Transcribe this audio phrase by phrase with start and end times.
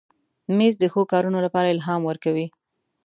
[0.57, 2.47] مېز د ښو کارونو لپاره الهام ورکوي.